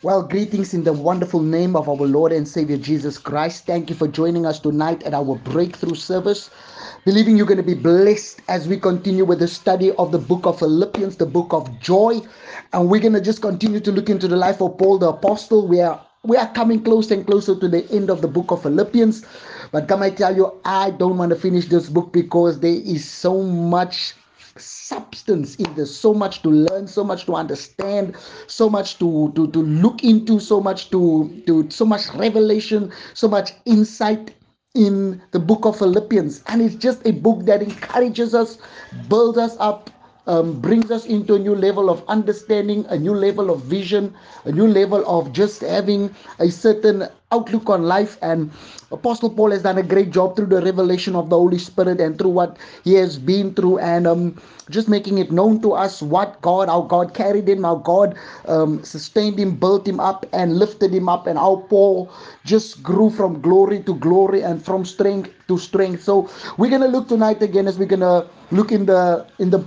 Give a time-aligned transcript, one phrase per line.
[0.00, 3.66] Well, greetings in the wonderful name of our Lord and Savior Jesus Christ.
[3.66, 6.50] Thank you for joining us tonight at our breakthrough service.
[7.04, 10.46] Believing you're going to be blessed as we continue with the study of the book
[10.46, 12.20] of Philippians, the book of joy.
[12.72, 15.66] And we're going to just continue to look into the life of Paul the Apostle.
[15.66, 18.62] We are we are coming closer and closer to the end of the book of
[18.62, 19.24] Philippians.
[19.72, 23.04] But come I tell you, I don't want to finish this book because there is
[23.04, 24.14] so much
[24.60, 25.94] substance in this.
[25.94, 28.16] So much to learn so much to understand
[28.46, 33.28] so much to to, to look into so much to to so much revelation so
[33.28, 34.34] much insight
[34.74, 36.42] in the book of philippians.
[36.46, 38.58] And it's just a book that encourages us
[39.08, 39.90] builds us up
[40.28, 44.14] um, brings us into a new level of understanding, a new level of vision,
[44.44, 48.16] a new level of just having a certain outlook on life.
[48.22, 48.50] And
[48.90, 52.16] Apostle Paul has done a great job through the revelation of the Holy Spirit and
[52.16, 56.40] through what he has been through, and um, just making it known to us what
[56.40, 60.92] God, how God carried him, how God um, sustained him, built him up, and lifted
[60.92, 62.10] him up, and how Paul
[62.44, 66.02] just grew from glory to glory and from strength to strength.
[66.02, 69.64] So we're gonna look tonight again as we're gonna look in the in the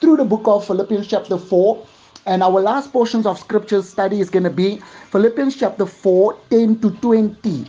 [0.00, 1.86] through the book of Philippians chapter 4.
[2.26, 4.78] And our last portions of scripture study is going to be
[5.10, 7.66] Philippians chapter 4, 10 to 20.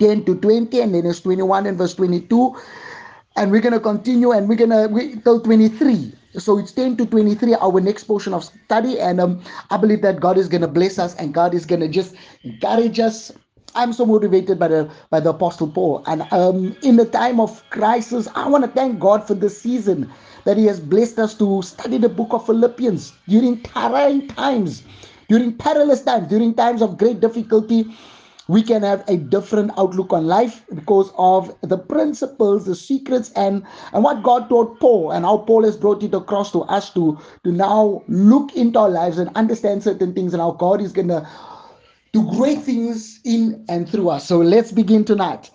[0.00, 2.56] 10 to 20, and then it's 21 and verse 22.
[3.36, 6.12] And we're going to continue and we're going to wait till 23.
[6.36, 8.98] So it's 10 to 23, our next portion of study.
[8.98, 11.80] And um, I believe that God is going to bless us and God is going
[11.80, 13.30] to just encourage us
[13.76, 17.68] I'm so motivated by the by the Apostle Paul, and um, in the time of
[17.70, 20.12] crisis, I want to thank God for this season
[20.44, 24.82] that He has blessed us to study the book of Philippians during trying times,
[25.28, 27.86] during perilous times, during times of great difficulty.
[28.46, 33.64] We can have a different outlook on life because of the principles, the secrets, and,
[33.94, 37.18] and what God taught Paul, and how Paul has brought it across to us to,
[37.44, 41.08] to now look into our lives and understand certain things, and how God is going
[41.08, 41.26] to
[42.12, 44.26] do great things in and through us.
[44.28, 45.50] So let's begin tonight.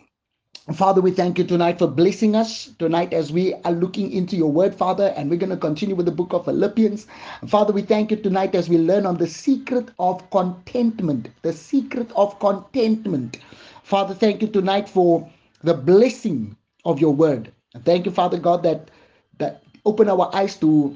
[0.73, 4.51] Father, we thank you tonight for blessing us tonight as we are looking into your
[4.51, 7.07] word, Father, and we're going to continue with the book of Philippians.
[7.47, 11.29] Father, we thank you tonight as we learn on the secret of contentment.
[11.41, 13.39] The secret of contentment.
[13.81, 15.27] Father, thank you tonight for
[15.63, 16.55] the blessing
[16.85, 17.51] of your word.
[17.83, 18.91] Thank you, Father God, that
[19.39, 20.95] that open our eyes to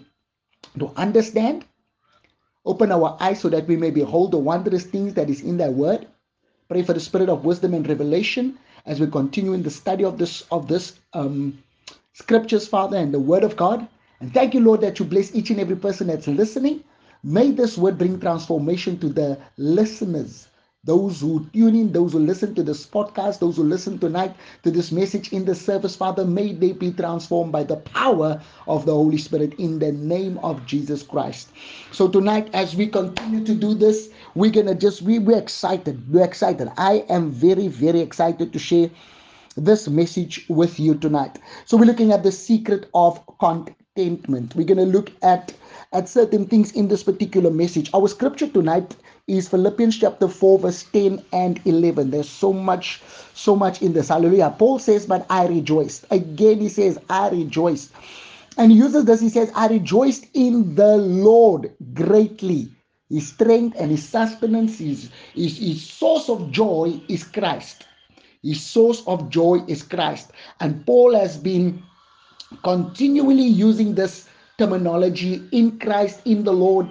[0.78, 1.66] to understand,
[2.64, 5.70] open our eyes so that we may behold the wondrous things that is in thy
[5.70, 6.08] word.
[6.70, 10.18] Pray for the spirit of wisdom and revelation as we continue in the study of
[10.18, 11.58] this of this um,
[12.14, 13.88] scriptures, Father, and the Word of God.
[14.20, 16.84] And thank you, Lord, that you bless each and every person that's listening.
[17.24, 20.48] May this word bring transformation to the listeners
[20.86, 24.72] those who tune in, those who listen to this podcast, those who listen tonight to
[24.72, 28.92] this message in the service, Father, may they be transformed by the power of the
[28.92, 31.52] Holy Spirit in the name of Jesus Christ.
[31.92, 36.12] So tonight, as we continue to do this, we're gonna just we, we're excited.
[36.12, 36.72] We're excited.
[36.78, 38.90] I am very, very excited to share
[39.56, 41.38] this message with you tonight.
[41.66, 44.56] So we're looking at the secret of contentment.
[44.56, 45.54] We're gonna look at
[45.92, 47.90] at certain things in this particular message.
[47.94, 48.96] Our scripture tonight
[49.28, 52.10] is Philippians chapter 4, verse 10 and 11.
[52.10, 53.02] There's so much,
[53.36, 54.10] so much in this.
[54.10, 54.56] Hallelujah.
[54.58, 56.06] Paul says, But I rejoiced.
[56.10, 57.92] Again, he says, I rejoiced.
[58.58, 62.70] And he uses this, he says, I rejoiced in the Lord greatly.
[63.10, 67.86] His strength and his sustenance, his, his, his source of joy is Christ.
[68.42, 70.32] His source of joy is Christ.
[70.60, 71.84] And Paul has been
[72.64, 74.28] continually using this
[74.58, 76.90] terminology in Christ, in the Lord,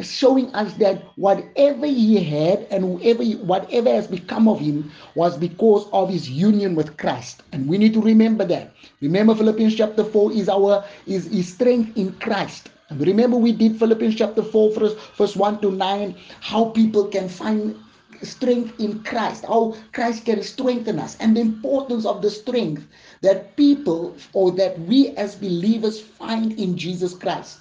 [0.00, 5.88] showing us that whatever he had and whoever whatever has become of him was because
[5.92, 7.42] of his union with Christ.
[7.52, 8.72] And we need to remember that.
[9.00, 12.70] Remember Philippians chapter 4 is our is, is strength in Christ.
[12.90, 17.76] Remember we did Philippians chapter 4 verse, verse 1 to 9 how people can find
[18.22, 22.86] strength in Christ, how Christ can strengthen us, and the importance of the strength
[23.20, 27.58] that people or that we as believers find in Jesus Christ.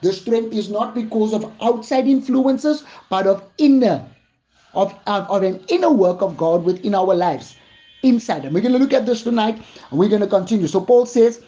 [0.00, 4.06] The strength is not because of outside influences, but of inner,
[4.74, 7.56] of, of an inner work of God within our lives,
[8.02, 8.44] inside.
[8.44, 9.56] And we're going to look at this tonight,
[9.90, 10.68] and we're going to continue.
[10.68, 11.42] So Paul says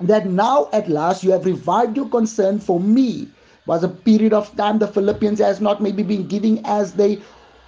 [0.00, 3.28] that now at last you have revived your concern for me.
[3.66, 7.22] Was a period of time the Philippians has not maybe been giving as they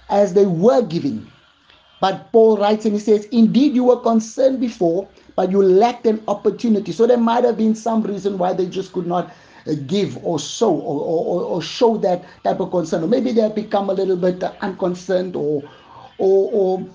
[0.09, 1.27] as they were giving.
[1.99, 6.23] But Paul writes and he says, Indeed, you were concerned before, but you lacked an
[6.27, 6.91] opportunity.
[6.91, 9.31] So there might have been some reason why they just could not
[9.65, 13.03] uh, give or show or, or, or show that type of concern.
[13.03, 15.63] Or maybe they have become a little bit unconcerned or,
[16.19, 16.87] or, or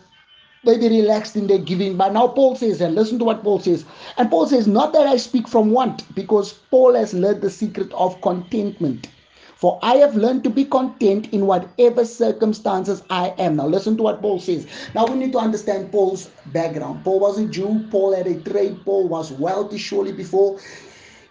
[0.65, 1.97] maybe relaxed in their giving.
[1.97, 3.85] But now Paul says, and listen to what Paul says.
[4.17, 7.93] And Paul says, Not that I speak from want, because Paul has learned the secret
[7.93, 9.09] of contentment.
[9.57, 13.57] For I have learned to be content in whatever circumstances I am.
[13.57, 14.67] Now, listen to what Paul says.
[14.93, 17.05] Now, we need to understand Paul's background.
[17.05, 20.59] Paul was a Jew, Paul had a trade, Paul was wealthy surely before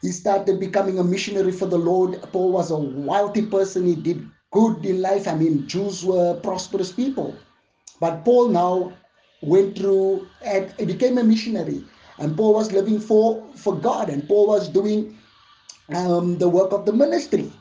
[0.02, 2.22] he started becoming a missionary for the Lord.
[2.32, 5.28] Paul was a wealthy person, he did good in life.
[5.28, 7.36] I mean, Jews were prosperous people.
[8.00, 8.94] But Paul now
[9.42, 11.84] went through and became a missionary.
[12.18, 15.18] And Paul was living for, for God, and Paul was doing
[15.90, 17.52] um, the work of the ministry.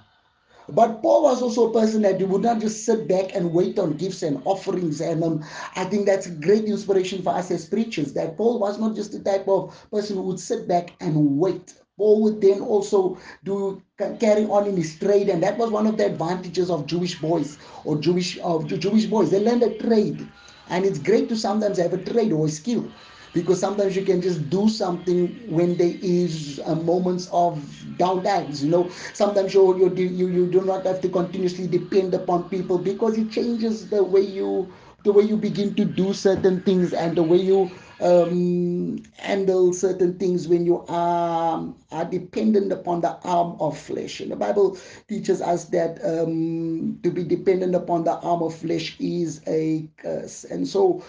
[0.69, 3.79] But Paul was also a person that he would not just sit back and wait
[3.79, 5.01] on gifts and offerings.
[5.01, 5.45] And um,
[5.75, 9.13] I think that's a great inspiration for us as preachers that Paul was not just
[9.13, 11.75] the type of person who would sit back and wait.
[11.97, 15.99] Paul would then also do carry on in his trade, and that was one of
[15.99, 19.31] the advantages of Jewish boys or Jewish of Jewish boys.
[19.31, 20.27] They learned a trade,
[20.71, 22.91] and it's great to sometimes have a trade or a skill
[23.33, 27.59] because sometimes you can just do something when there is uh, moments of
[27.99, 28.89] downtimes you know?
[29.15, 33.31] Sometimes you, you you you do not have to continuously depend upon people because it
[33.31, 34.73] changes the way you
[35.05, 37.71] the way you begin to do certain things and the way you
[38.01, 44.21] um, handle certain things when you are, are dependent upon the arm of flesh.
[44.21, 48.97] And the Bible teaches us that um, to be dependent upon the arm of flesh
[48.99, 50.45] is a curse.
[50.45, 51.05] And so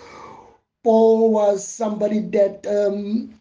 [0.84, 3.40] Paul was somebody that um,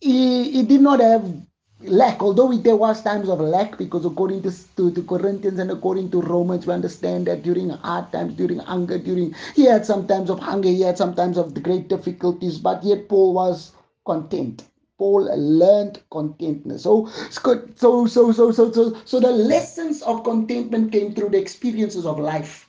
[0.00, 1.47] he, he did not have
[1.80, 6.10] lack, although there was times of lack, because according to, to, to, Corinthians and according
[6.10, 10.30] to Romans, we understand that during hard times, during hunger, during he had some times
[10.30, 13.72] of hunger, he had some times of great difficulties, but yet Paul was
[14.06, 14.64] content.
[14.98, 16.82] Paul learned contentness.
[16.82, 22.04] So, so, so, so, so, so, so the lessons of contentment came through the experiences
[22.04, 22.68] of life.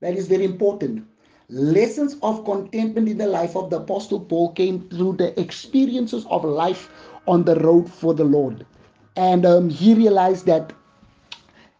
[0.00, 1.06] That is very important.
[1.50, 6.44] Lessons of contentment in the life of the Apostle Paul came through the experiences of
[6.44, 6.90] life
[7.28, 8.66] on the road for the Lord.
[9.16, 10.72] And um, he realized that,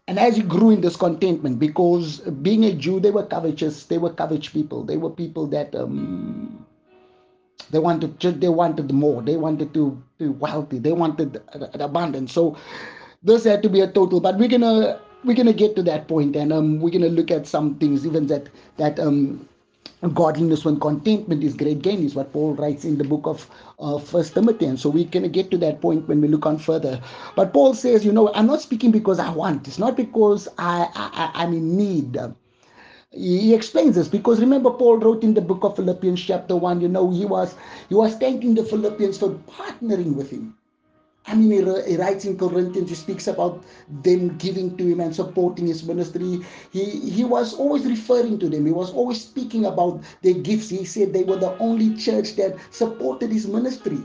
[0.07, 3.97] and as he grew in this contentment, because being a Jew, they were covetous, they
[3.97, 6.65] were covetous people, they were people that um,
[7.71, 11.41] they wanted they wanted more, they wanted to be wealthy, they wanted
[11.75, 12.33] abundance.
[12.33, 12.57] So
[13.23, 16.35] this had to be a total, but we're gonna we're gonna get to that point,
[16.35, 19.48] and um, we're gonna look at some things, even that that um
[20.07, 23.49] godliness when contentment is great gain is what paul writes in the book of
[23.79, 24.65] uh, first timothy.
[24.65, 27.01] And so we can get to that point when we look on further.
[27.35, 29.67] But paul says you know i'm not speaking because i want.
[29.67, 32.17] It's not because i, I i'm in need.
[33.11, 36.87] He explains this because remember paul wrote in the book of philippians chapter 1 you
[36.87, 37.55] know he was
[37.89, 40.55] he was thanking the philippians for partnering with him
[41.25, 41.51] I mean,
[41.85, 43.63] he, writes in Corinthians, he speaks about
[44.03, 46.39] them giving to him and supporting his ministry.
[46.71, 50.69] He, he was always referring to them, he was always speaking about their gifts.
[50.69, 54.01] He said they were the only church that supported his ministry.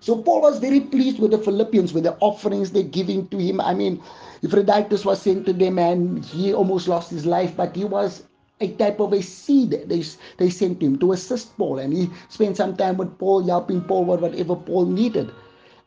[0.00, 3.60] So Paul was very pleased with the Philippians, with the offerings they're giving to him.
[3.60, 4.00] I mean,
[4.42, 8.22] Epaphroditus was sent to them and he almost lost his life, but he was
[8.60, 10.04] a type of a seed they,
[10.38, 11.78] they sent him to assist Paul.
[11.80, 15.32] And he spent some time with Paul, helping Paul with whatever Paul needed.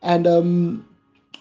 [0.02, 0.88] And um,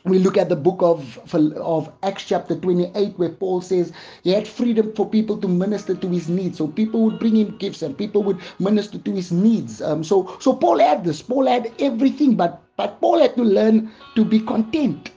[0.04, 3.92] we look at the book of, of Acts chapter 28, where Paul says
[4.24, 6.58] he had freedom for people to minister to his needs.
[6.58, 9.82] So people would bring him gifts and people would minister to his needs.
[9.82, 11.22] Um, so, so Paul had this.
[11.22, 15.12] Paul had everything, but, but Paul had to learn to be content.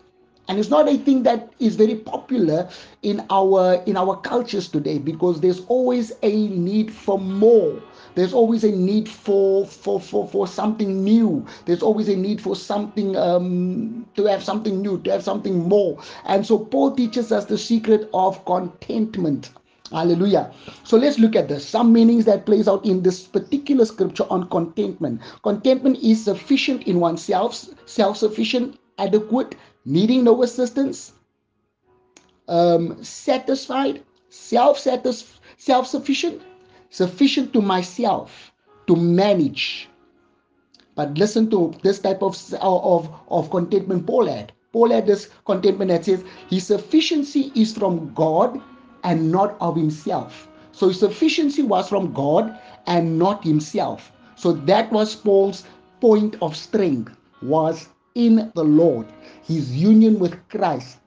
[0.49, 2.69] And it's not a thing that is very popular
[3.03, 7.81] in our in our cultures today because there's always a need for more
[8.15, 12.57] there's always a need for for for, for something new there's always a need for
[12.57, 17.45] something um, to have something new to have something more and so paul teaches us
[17.47, 19.51] the secret of contentment
[19.93, 20.51] Hallelujah.
[20.85, 21.69] So let's look at this.
[21.69, 25.21] Some meanings that plays out in this particular scripture on contentment.
[25.43, 29.55] Contentment is sufficient in oneself, self-sufficient, adequate,
[29.85, 31.13] needing no assistance,
[32.49, 36.41] um, satisfied, self-satisfied, self-sufficient,
[36.93, 38.53] sufficient to myself
[38.87, 39.89] to manage.
[40.95, 44.53] But listen to this type of, of, of contentment Paul had.
[44.73, 48.61] Paul had this contentment that says his sufficiency is from God
[49.05, 50.49] and not of himself.
[50.73, 54.13] So his sufficiency was from God and not himself.
[54.37, 55.65] So that was Paul's
[56.01, 59.07] point of strength was in the Lord,
[59.43, 60.99] his union with Christ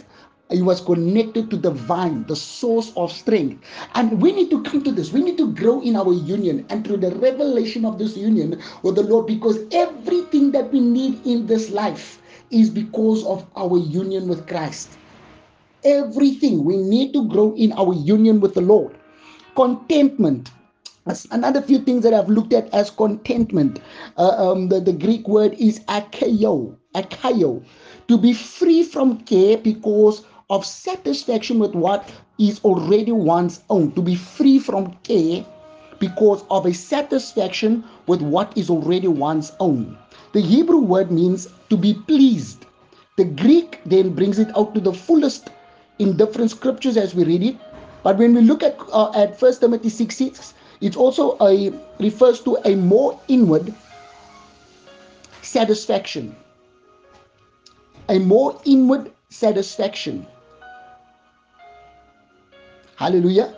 [0.51, 3.65] he was connected to the vine, the source of strength.
[3.95, 5.11] And we need to come to this.
[5.11, 8.95] We need to grow in our union and through the revelation of this union with
[8.95, 12.21] the Lord because everything that we need in this life
[12.51, 14.97] is because of our union with Christ.
[15.83, 18.95] Everything we need to grow in our union with the Lord.
[19.55, 20.51] Contentment.
[21.31, 23.79] Another few things that I've looked at as contentment.
[24.17, 27.63] Uh, um, the, the Greek word is akaio, akaio,
[28.07, 34.01] to be free from care because of satisfaction with what is already one's own, to
[34.01, 35.45] be free from care
[35.99, 39.97] because of a satisfaction with what is already one's own.
[40.33, 42.65] The Hebrew word means to be pleased.
[43.17, 45.49] The Greek then brings it out to the fullest
[45.99, 47.55] in different scriptures as we read it.
[48.03, 52.41] But when we look at uh, at First Timothy 6 6, it also a, refers
[52.41, 53.73] to a more inward
[55.41, 56.35] satisfaction.
[58.09, 60.27] A more inward satisfaction.
[62.95, 63.55] Hallelujah.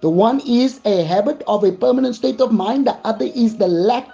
[0.00, 3.68] The one is a habit of a permanent state of mind, the other is the
[3.68, 4.08] lack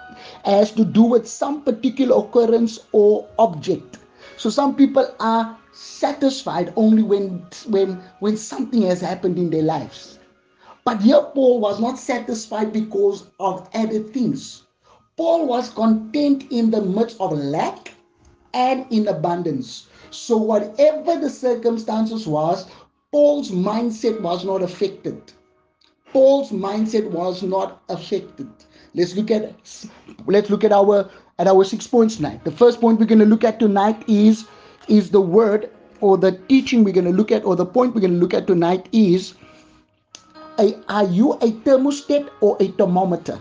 [0.44, 3.98] as to do with some particular occurrence or object.
[4.36, 10.18] So some people are satisfied only when when when something has happened in their lives.
[10.84, 14.64] But here Paul was not satisfied because of added things.
[15.16, 17.94] Paul was content in the midst of lack
[18.54, 19.86] and in abundance.
[20.10, 22.66] So whatever the circumstances was,
[23.10, 25.32] Paul's mindset was not affected.
[26.12, 28.50] Paul's mindset was not affected.
[28.94, 29.54] Let's look at
[30.26, 32.44] let's look at our at our six points tonight.
[32.44, 34.46] The first point we're going to look at tonight is
[34.88, 38.02] is the word or the teaching we're going to look at or the point we're
[38.02, 39.34] going to look at tonight is
[40.58, 43.40] a, are you a thermostat or a thermometer?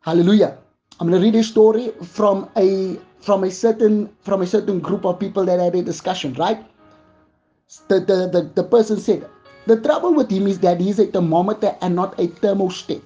[0.00, 0.58] Hallelujah.
[1.00, 5.04] I'm going to read a story from a from a certain from a certain group
[5.06, 6.64] of people that had a discussion, right?
[7.88, 9.28] The, the, the, the person said,
[9.66, 13.02] the trouble with him is that he's a thermometer and not a thermostat.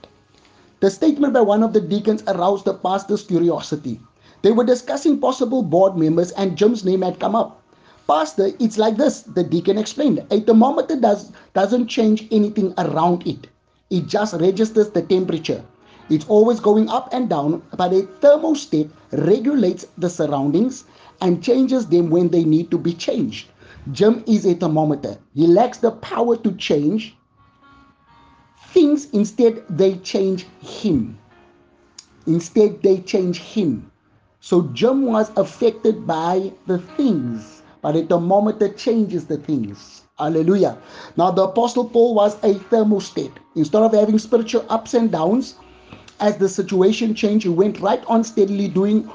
[0.81, 4.01] The statement by one of the deacons aroused the pastor's curiosity.
[4.43, 7.63] They were discussing possible board members, and Jim's name had come up.
[8.07, 10.27] Pastor, it's like this, the deacon explained.
[10.31, 13.47] A thermometer does, doesn't change anything around it,
[13.89, 15.65] it just registers the temperature.
[16.11, 20.85] It's always going up and down, but a thermostat regulates the surroundings
[21.21, 23.50] and changes them when they need to be changed.
[23.93, 25.19] Jim is a thermometer.
[25.35, 27.17] He lacks the power to change
[28.73, 31.19] things, instead, they change him.
[32.27, 33.91] Instead, they change him.
[34.41, 40.03] So Jim was affected by the things, but the thermometer changes the things.
[40.19, 40.79] Hallelujah.
[41.17, 43.33] Now, the Apostle Paul was a thermostat.
[43.57, 45.55] Instead of having spiritual ups and downs,
[46.21, 49.11] as the situation changed, he went right on steadily doing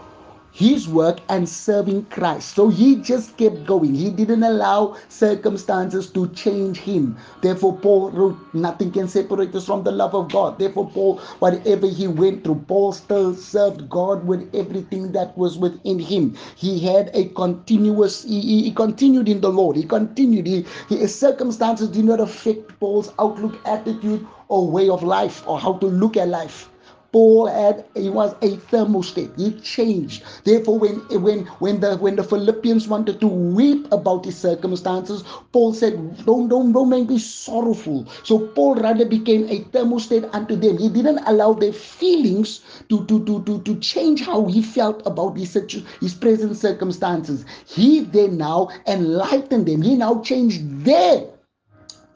[0.55, 2.55] his work and serving Christ.
[2.55, 3.93] So he just kept going.
[3.93, 7.17] He didn't allow circumstances to change him.
[7.41, 10.57] Therefore, Paul wrote, Nothing can separate us from the love of God.
[10.57, 15.99] Therefore, Paul, whatever he went through, Paul still served God with everything that was within
[15.99, 16.37] him.
[16.55, 19.75] He had a continuous, he, he continued in the Lord.
[19.75, 20.47] He continued.
[20.47, 25.73] He, his circumstances did not affect Paul's outlook, attitude, or way of life, or how
[25.79, 26.69] to look at life.
[27.11, 29.37] Paul had he was a thermostat.
[29.37, 30.23] He changed.
[30.43, 35.73] Therefore, when when when the when the Philippians wanted to weep about his circumstances, Paul
[35.73, 40.77] said, "Don't don't don't make me sorrowful." So Paul rather became a thermostat unto them.
[40.77, 45.37] He didn't allow their feelings to to to to, to change how he felt about
[45.37, 45.53] his
[46.01, 47.45] his present circumstances.
[47.65, 49.81] He then now enlightened them.
[49.81, 51.34] He now changed their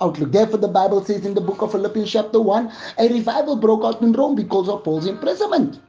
[0.02, 0.32] outlook.
[0.32, 4.02] Therefore, the Bible says in the book of Philippians, chapter 1, a revival broke out
[4.02, 5.80] in Rome because of Paul's imprisonment.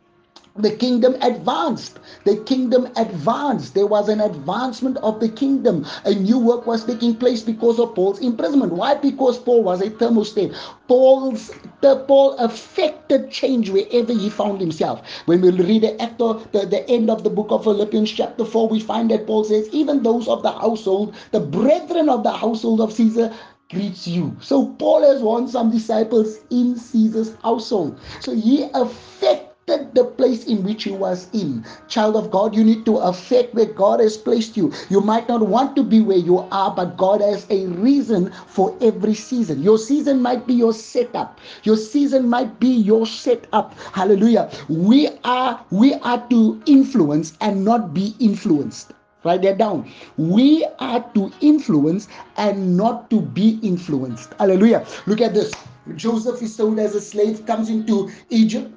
[0.57, 2.00] The kingdom advanced.
[2.25, 3.75] The kingdom advanced.
[3.75, 5.87] There was an advancement of the kingdom.
[6.05, 8.73] A new work was taking place because of Paul's imprisonment.
[8.73, 8.95] Why?
[8.97, 10.55] Because Paul was a thermostat.
[10.88, 15.00] Paul's the Paul affected change wherever he found himself.
[15.25, 18.69] When we read it after the, the end of the book of Philippians, chapter 4,
[18.69, 22.81] we find that Paul says, even those of the household, the brethren of the household
[22.81, 23.33] of Caesar,
[23.71, 24.37] greets you.
[24.41, 27.99] So Paul has won some disciples in Caesar's household.
[28.21, 31.65] So he affected the place in which he was in.
[31.89, 34.73] Child of God, you need to affect where God has placed you.
[34.89, 38.77] You might not want to be where you are, but God has a reason for
[38.81, 39.62] every season.
[39.62, 41.39] Your season might be your setup.
[41.62, 43.79] Your season might be your setup.
[43.93, 44.50] Hallelujah.
[44.69, 48.93] We are we are to influence and not be influenced.
[49.25, 49.91] Write that down.
[50.17, 54.33] We are to influence and not to be influenced.
[54.39, 54.87] Hallelujah.
[55.07, 55.53] Look at this.
[55.97, 58.73] Joseph is sold as a slave, comes into Egypt.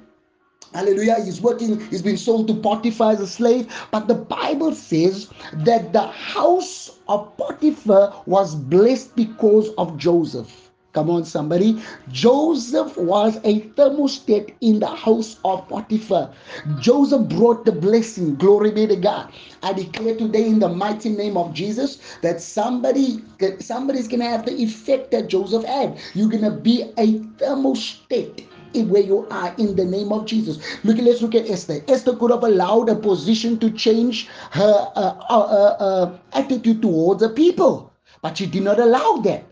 [0.74, 1.22] Hallelujah.
[1.24, 3.72] He's working, he's been sold to Potiphar as a slave.
[3.92, 10.63] But the Bible says that the house of Potiphar was blessed because of Joseph.
[10.94, 11.82] Come on, somebody.
[12.12, 16.32] Joseph was a thermostat in the house of Potiphar.
[16.78, 18.36] Joseph brought the blessing.
[18.36, 19.32] Glory be to God.
[19.64, 23.24] I declare today in the mighty name of Jesus that somebody
[23.58, 25.98] somebody's gonna have the effect that Joseph had.
[26.14, 28.44] You're gonna be a thermostat
[28.86, 30.58] where you are in the name of Jesus.
[30.84, 31.84] Look, let's look at Esther.
[31.88, 37.20] Esther could have allowed a position to change her uh, uh, uh, uh attitude towards
[37.20, 37.92] the people.
[38.22, 39.44] but she did not allow that.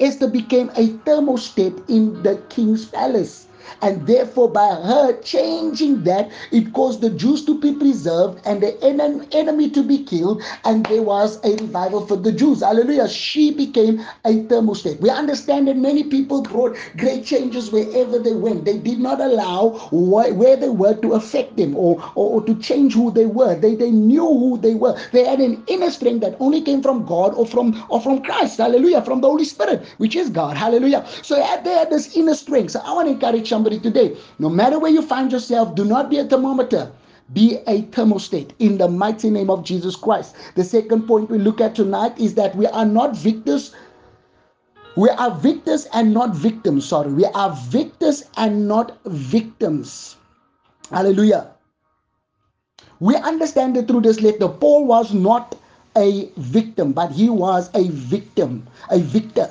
[0.00, 3.46] Esther became a thermostat in the king's palace.
[3.82, 8.72] And therefore, by her changing that, it caused the Jews to be preserved and the
[9.32, 12.62] enemy to be killed, and there was a revival for the Jews.
[12.62, 13.08] Hallelujah.
[13.08, 15.00] She became a thermostat.
[15.00, 18.64] We understand that many people brought great changes wherever they went.
[18.64, 22.94] They did not allow where they were to affect them or, or, or to change
[22.94, 23.54] who they were.
[23.54, 24.98] They, they knew who they were.
[25.12, 28.58] They had an inner strength that only came from God or from or from Christ.
[28.58, 29.02] Hallelujah.
[29.02, 30.56] From the Holy Spirit, which is God.
[30.56, 31.06] Hallelujah.
[31.22, 32.72] So they had this inner strength.
[32.72, 34.16] So I want to encourage somebody today.
[34.38, 36.90] No matter where you find yourself, do not be a thermometer.
[37.34, 40.34] Be a thermostat in the mighty name of Jesus Christ.
[40.56, 43.74] The second point we look at tonight is that we are not victors.
[44.96, 46.88] We are victors and not victims.
[46.88, 50.16] Sorry, we are victors and not victims.
[50.90, 51.48] Hallelujah.
[52.98, 55.54] We understand that through this letter, Paul was not
[55.96, 59.50] a victim, but he was a victim, a victor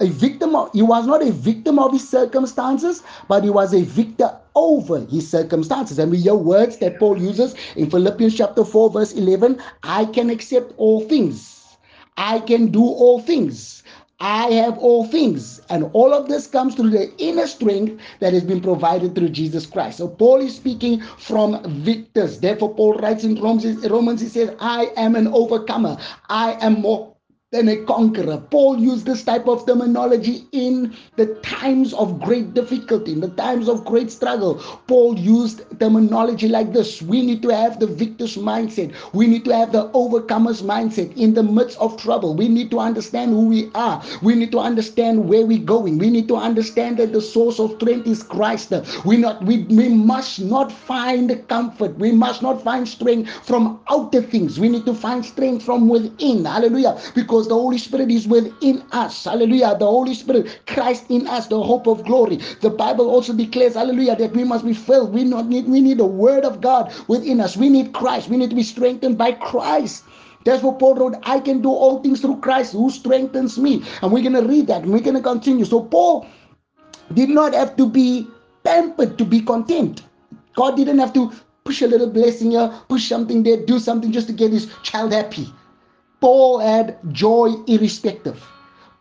[0.00, 3.82] a victim of, he was not a victim of his circumstances, but he was a
[3.82, 5.98] victor over his circumstances.
[5.98, 10.30] And we hear words that Paul uses in Philippians chapter 4, verse 11 I can
[10.30, 11.76] accept all things,
[12.16, 13.82] I can do all things.
[14.20, 15.60] I have all things.
[15.68, 19.66] And all of this comes through the inner strength that has been provided through Jesus
[19.66, 19.98] Christ.
[19.98, 22.38] So Paul is speaking from victors.
[22.38, 25.98] Therefore, Paul writes in Romans, Romans he says, I am an overcomer.
[26.30, 27.13] I am more
[27.54, 28.36] than a conqueror.
[28.50, 33.68] Paul used this type of terminology in the times of great difficulty, in the times
[33.68, 34.56] of great struggle.
[34.88, 37.00] Paul used terminology like this.
[37.00, 38.92] We need to have the victor's mindset.
[39.12, 42.34] We need to have the overcomer's mindset in the midst of trouble.
[42.34, 44.02] We need to understand who we are.
[44.20, 45.98] We need to understand where we're going.
[45.98, 48.72] We need to understand that the source of strength is Christ.
[49.04, 51.96] We not we, we must not find comfort.
[51.98, 54.58] We must not find strength from outer things.
[54.58, 56.44] We need to find strength from within.
[56.44, 56.98] Hallelujah.
[57.14, 59.24] Because because the Holy Spirit is within us.
[59.24, 59.76] Hallelujah.
[59.78, 62.36] The Holy Spirit, Christ in us, the hope of glory.
[62.62, 65.12] The Bible also declares, hallelujah, that we must be filled.
[65.12, 67.56] We not need we need the word of God within us.
[67.56, 68.30] We need Christ.
[68.30, 70.04] We need to be strengthened by Christ.
[70.44, 71.16] That's what Paul wrote.
[71.24, 73.82] I can do all things through Christ who strengthens me.
[74.00, 75.66] And we're going to read that and we're going to continue.
[75.66, 76.26] So Paul
[77.12, 78.26] did not have to be
[78.62, 80.02] pampered to be content.
[80.54, 81.30] God didn't have to
[81.64, 85.12] push a little blessing here, push something there, do something just to get his child
[85.12, 85.52] happy.
[86.24, 88.42] Paul had joy irrespective.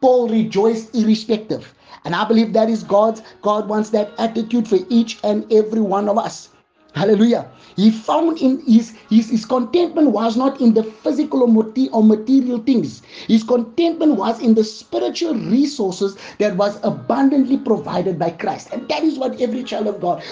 [0.01, 1.73] Paul rejoiced irrespective.
[2.03, 3.21] And I believe that is God's.
[3.41, 6.49] God wants that attitude for each and every one of us.
[6.95, 7.49] Hallelujah.
[7.75, 13.01] He found in his, his, his contentment was not in the physical or, material things.
[13.27, 18.69] His contentment was in the spiritual resources that was abundantly provided by Christ.
[18.71, 20.23] And that is what every child of God,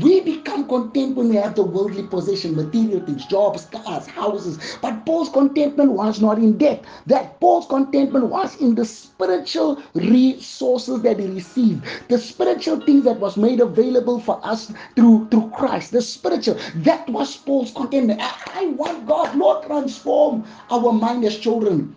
[0.00, 4.58] we become content when we have the worldly possession, material things, jobs, cars, houses.
[4.82, 6.84] But Paul's contentment was not in that.
[7.06, 13.20] That Paul's contentment was in the spiritual resources that he received, the spiritual things that
[13.20, 16.58] was made available for us through, through Christ, the spiritual.
[16.76, 18.20] That was Paul's contentment.
[18.20, 21.96] I want God, Lord, transform our mind as children,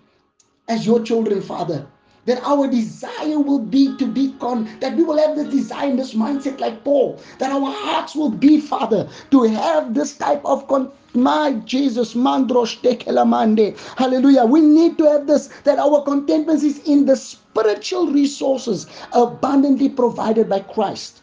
[0.67, 1.87] as your children, Father.
[2.25, 6.13] That our desire will be to be con that we will have this desire this
[6.13, 7.19] mindset like paul.
[7.39, 12.79] That our hearts will be father to have this type of con my jesus mandrosh
[12.79, 13.77] tekelamande.
[13.97, 14.45] Hallelujah.
[14.45, 20.47] We need to have this that our contentment is in the spiritual resources abundantly provided
[20.47, 21.22] by christ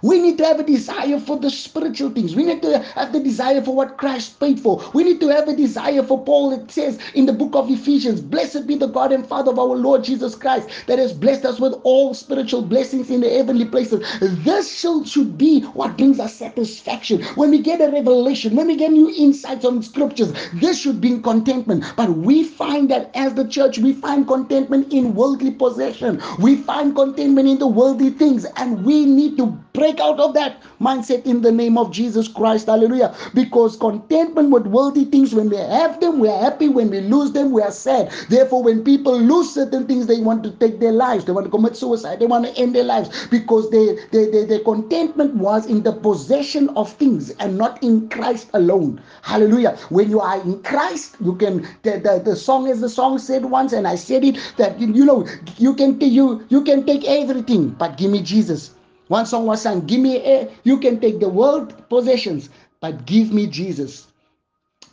[0.00, 2.34] we need to have a desire for the spiritual things.
[2.34, 4.82] We need to have the desire for what Christ paid for.
[4.94, 6.52] We need to have a desire for Paul.
[6.52, 9.76] It says in the book of Ephesians, Blessed be the God and Father of our
[9.76, 14.06] Lord Jesus Christ that has blessed us with all spiritual blessings in the heavenly places.
[14.44, 17.22] This should, should be what brings us satisfaction.
[17.36, 21.22] When we get a revelation, when we get new insights on scriptures, this should bring
[21.22, 21.84] contentment.
[21.96, 26.20] But we find that as the church, we find contentment in worldly possession.
[26.38, 29.46] We find contentment in the worldly things, and we need to
[29.82, 32.66] break out of that mindset in the name of Jesus Christ.
[32.66, 33.12] Hallelujah.
[33.34, 36.68] Because contentment with worldly things, when we have them, we are happy.
[36.68, 38.12] When we lose them, we are sad.
[38.28, 41.24] Therefore, when people lose certain things, they want to take their lives.
[41.24, 42.20] They want to commit suicide.
[42.20, 45.92] They want to end their lives because they, they, they, their contentment was in the
[45.92, 49.02] possession of things and not in Christ alone.
[49.22, 49.76] Hallelujah.
[49.88, 53.46] When you are in Christ, you can, the, the, the song as the song said
[53.46, 55.26] once, and I said it, that, you know,
[55.58, 58.70] you can, you, you can take everything, but give me Jesus.
[59.12, 62.48] One song was sung, Give me a, you can take the world possessions,
[62.80, 64.06] but give me Jesus.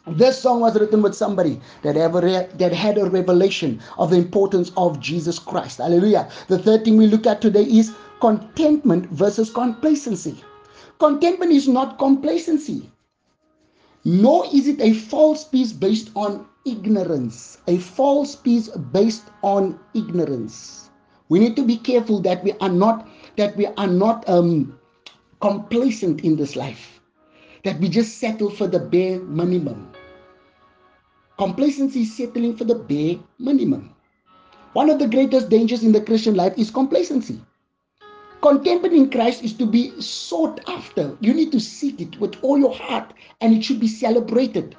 [0.07, 4.73] This song was written with somebody that ever that had a revelation of the importance
[4.75, 5.77] of Jesus Christ.
[5.77, 6.29] Hallelujah.
[6.49, 10.43] The third thing we look at today is contentment versus complacency.
[10.99, 12.91] Contentment is not complacency,
[14.03, 20.89] nor is it a false peace based on ignorance, a false peace based on ignorance.
[21.29, 23.07] We need to be careful that we are not
[23.39, 24.77] that we are not um,
[25.39, 26.99] complacent in this life,
[27.63, 29.89] that we just settle for the bare minimum.
[31.37, 33.95] Complacency is settling for the bare minimum.
[34.73, 37.39] One of the greatest dangers in the Christian life is complacency.
[38.41, 41.17] Contentment in Christ is to be sought after.
[41.21, 44.75] You need to seek it with all your heart and it should be celebrated.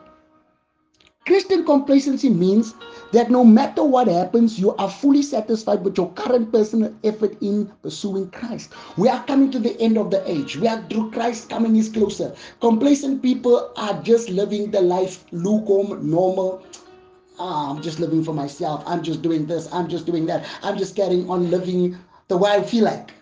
[1.31, 2.75] Christian complacency means
[3.13, 7.71] that no matter what happens, you are fully satisfied with your current personal effort in
[7.83, 8.73] pursuing Christ.
[8.97, 10.57] We are coming to the end of the age.
[10.57, 12.35] We are through Christ coming is closer.
[12.61, 16.65] Complacent people are just living the life lukewarm, normal.
[17.39, 18.83] Ah, I'm just living for myself.
[18.85, 19.73] I'm just doing this.
[19.73, 20.45] I'm just doing that.
[20.65, 23.15] I'm just carrying on living the way I feel like.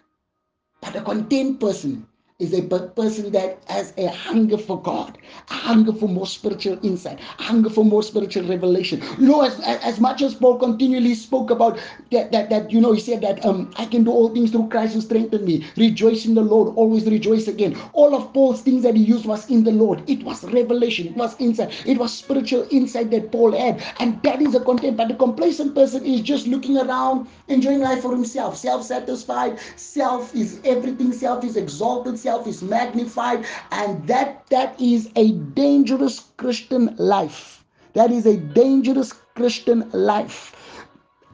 [0.80, 2.06] But a content person
[2.38, 5.18] is a person that has a hunger for God,
[5.51, 9.03] a hunger for more spiritual insight, a hunger for more spiritual revelation.
[9.18, 11.81] You know, as, as much as Paul continually spoke about
[12.12, 14.68] that, that, that you know, he said that um, I can do all things through
[14.68, 15.66] Christ who strengthened me.
[15.77, 17.77] Rejoice in the Lord, always rejoice again.
[17.92, 20.09] All of Paul's things that he used was in the Lord.
[20.09, 23.83] It was revelation, it was insight, it was spiritual insight that Paul had.
[23.98, 24.96] And that is a content.
[24.96, 30.33] But the complacent person is just looking around, enjoying life for himself, self satisfied, self
[30.37, 36.94] is everything, self is exalted, self is magnified and that that is a dangerous christian
[36.98, 37.64] life
[37.94, 40.54] that is a dangerous christian life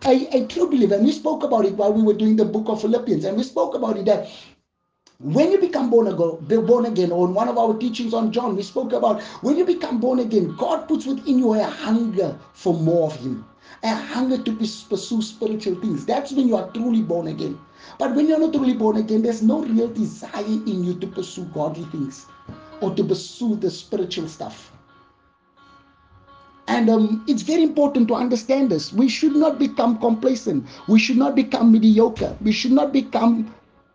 [0.06, 2.68] a, a true believer and we spoke about it while we were doing the book
[2.68, 4.28] of philippians and we spoke about it that
[5.18, 8.56] when you become born again, born again, or in one of our teachings on John,
[8.56, 12.74] we spoke about when you become born again, God puts within you a hunger for
[12.74, 13.44] more of Him,
[13.84, 16.04] a hunger to pursue spiritual things.
[16.04, 17.58] That's when you are truly born again.
[17.98, 21.44] But when you're not truly born again, there's no real desire in you to pursue
[21.46, 22.26] godly things
[22.80, 24.72] or to pursue the spiritual stuff.
[26.66, 28.92] And um, it's very important to understand this.
[28.92, 30.66] We should not become complacent.
[30.88, 32.36] We should not become mediocre.
[32.40, 33.54] We should not become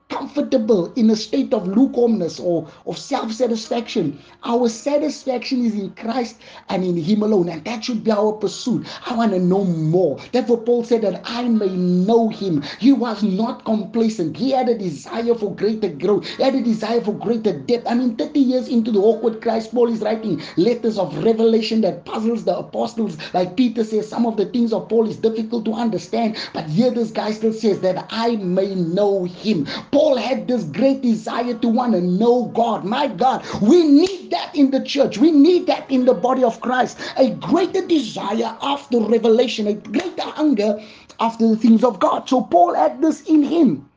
[0.09, 4.19] comfortable in a state of lukewarmness or of self satisfaction.
[4.43, 6.37] Our satisfaction is in Christ
[6.69, 8.87] and in Him alone, and that should be our pursuit.
[9.05, 10.19] I want to know more.
[10.31, 12.63] Therefore, Paul said that I may know Him.
[12.79, 17.01] He was not complacent, he had a desire for greater growth, he had a desire
[17.01, 17.87] for greater depth.
[17.87, 22.05] I mean, 30 years into the awkward Christ, Paul is writing letters of revelation that
[22.05, 23.17] puzzles the apostles.
[23.33, 26.91] Like Peter says, some of the things of Paul is difficult to understand, but here
[26.91, 29.65] this guy still says that I may know Him.
[29.91, 32.85] Paul Paul had this great desire to want to know God.
[32.85, 35.17] My God, we need that in the church.
[35.17, 36.97] We need that in the body of Christ.
[37.17, 40.81] A greater desire after revelation, a greater hunger
[41.19, 42.29] after the things of God.
[42.29, 43.89] So Paul had this in him.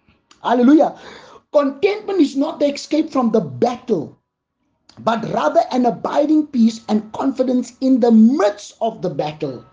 [0.43, 0.99] Hallelujah.
[1.53, 4.19] Contentment is not the escape from the battle,
[4.99, 9.65] but rather an abiding peace and confidence in the midst of the battle.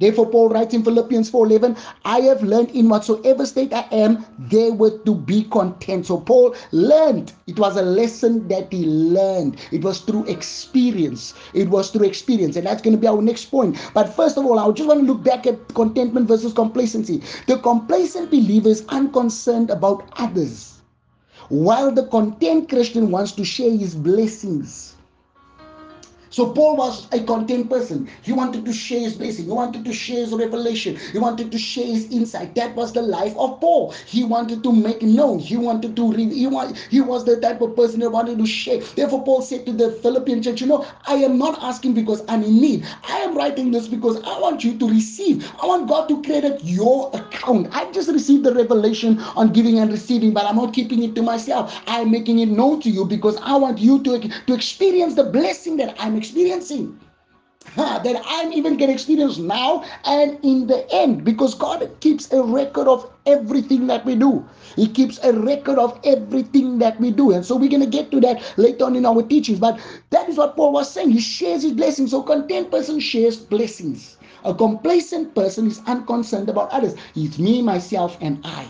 [0.00, 4.72] Therefore, Paul writes in Philippians 4:11, I have learned in whatsoever state I am, there
[4.72, 6.06] were to be content.
[6.06, 7.34] So Paul learned.
[7.46, 9.58] It was a lesson that he learned.
[9.70, 11.34] It was through experience.
[11.52, 12.56] It was through experience.
[12.56, 13.76] And that's going to be our next point.
[13.92, 17.22] But first of all, I just want to look back at contentment versus complacency.
[17.46, 20.80] The complacent believer is unconcerned about others,
[21.50, 24.89] while the content Christian wants to share his blessings
[26.30, 28.08] so Paul was a content person.
[28.22, 29.46] He wanted to share his blessing.
[29.46, 30.96] He wanted to share his revelation.
[31.12, 32.54] He wanted to share his insight.
[32.54, 33.92] That was the life of Paul.
[34.06, 35.40] He wanted to make known.
[35.40, 36.30] He wanted to read.
[36.32, 36.48] He,
[36.88, 38.78] he was the type of person that wanted to share.
[38.78, 42.44] Therefore, Paul said to the Philippian church, you know, I am not asking because I'm
[42.44, 42.86] in need.
[43.08, 45.50] I am writing this because I want you to receive.
[45.60, 47.68] I want God to credit your account.
[47.72, 51.22] I just received the revelation on giving and receiving, but I'm not keeping it to
[51.22, 51.82] myself.
[51.88, 55.76] I'm making it known to you because I want you to, to experience the blessing
[55.78, 56.98] that I'm experiencing.
[57.76, 62.88] that I'm even to experience now and in the end because God keeps a record
[62.88, 64.44] of everything that we do.
[64.76, 67.32] He keeps a record of everything that we do.
[67.32, 69.60] And so we're going to get to that later on in our teachings.
[69.60, 69.80] But
[70.10, 71.10] that is what Paul was saying.
[71.10, 72.10] He shares his blessings.
[72.10, 74.16] So content person shares blessings.
[74.44, 76.94] A complacent person is unconcerned about others.
[77.14, 78.68] It's me, myself, and I.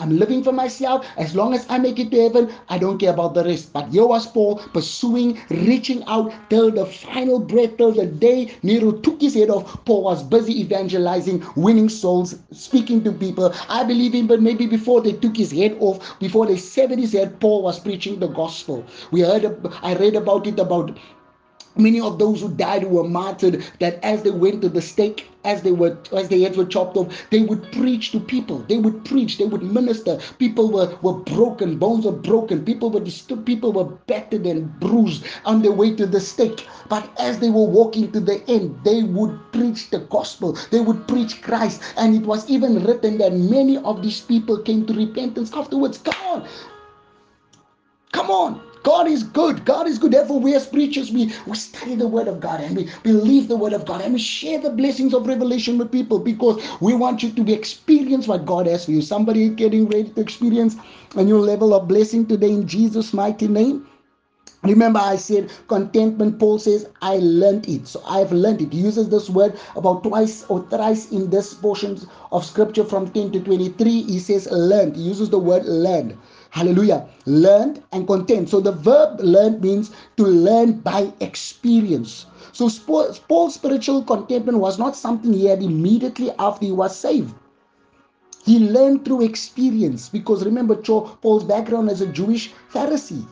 [0.00, 1.06] I'm living for myself.
[1.16, 3.72] As long as I make it to heaven, I don't care about the rest.
[3.72, 8.92] But here was Paul pursuing, reaching out till the final breath, till the day Nero
[8.92, 9.84] took his head off.
[9.84, 13.52] Paul was busy evangelizing, winning souls, speaking to people.
[13.68, 17.12] I believe him, but maybe before they took his head off, before they severed his
[17.12, 18.84] head, Paul was preaching the gospel.
[19.10, 19.44] We heard,
[19.82, 20.96] I read about it about
[21.76, 25.62] many of those who died were martyred that as they went to the stake as
[25.62, 28.58] they were as their heads were chopped off they would preach to people.
[28.68, 30.18] They would preach they would minister.
[30.38, 32.64] People were were broken bones were broken.
[32.64, 36.66] People were disturbed people were battered and bruised on their way to the stake.
[36.88, 40.58] But as they were walking to the end they would preach the gospel.
[40.70, 41.82] They would preach christ.
[41.96, 45.98] And it was even written that many of these people came to repentance afterwards.
[45.98, 46.48] Come on.
[48.12, 49.64] Come on God is good.
[49.64, 50.12] God is good.
[50.12, 53.56] Therefore, we as preachers, we, we study the word of God and we believe the
[53.56, 57.22] word of God and we share the blessings of revelation with people because we want
[57.22, 59.02] you to experience what God has for you.
[59.02, 60.76] Somebody getting ready to experience
[61.16, 63.86] a new level of blessing today in Jesus' mighty name.
[64.64, 66.38] Remember, I said contentment.
[66.38, 67.88] Paul says, I learned it.
[67.88, 68.72] So I've learned it.
[68.72, 71.98] He uses this word about twice or thrice in this portion
[72.30, 74.02] of scripture from 10 to 23.
[74.02, 74.94] He says, learned.
[74.94, 76.16] He uses the word learned.
[76.52, 77.08] Hallelujah.
[77.24, 78.50] Learned and content.
[78.50, 82.26] So the verb learned means to learn by experience.
[82.52, 82.68] So
[83.26, 87.34] Paul's spiritual contentment was not something he had immediately after he was saved.
[88.44, 93.26] He learned through experience because remember, Paul's background as a Jewish Pharisee.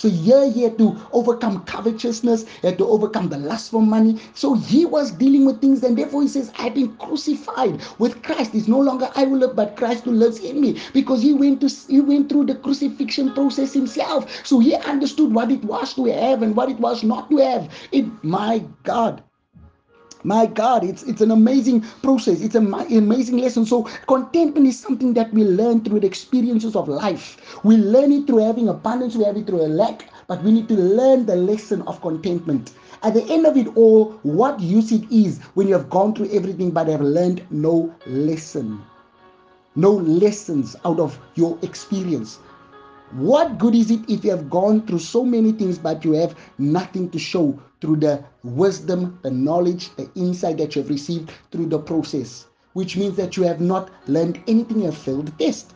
[0.00, 4.18] So here he had to overcome covetousness, he had to overcome the lust for money.
[4.32, 8.54] So he was dealing with things, and therefore he says, I've been crucified with Christ.
[8.54, 10.80] It's no longer I will live, but Christ who lives in me.
[10.94, 14.34] Because he went to he went through the crucifixion process himself.
[14.46, 17.70] So he understood what it was to have and what it was not to have.
[17.92, 19.22] It my God.
[20.22, 22.42] My God, it's it's an amazing process.
[22.42, 23.64] It's an amazing lesson.
[23.64, 27.40] So contentment is something that we learn through the experiences of life.
[27.64, 30.68] We learn it through having abundance, we have it through a lack, but we need
[30.68, 32.72] to learn the lesson of contentment.
[33.02, 36.30] At the end of it all, what use it is when you have gone through
[36.32, 38.82] everything but have learned no lesson.
[39.74, 42.40] No lessons out of your experience.
[43.12, 46.36] What good is it if you have gone through so many things but you have
[46.58, 51.66] nothing to show through the wisdom, the knowledge, the insight that you have received through
[51.66, 52.46] the process?
[52.74, 55.74] Which means that you have not learned anything, you have failed the test.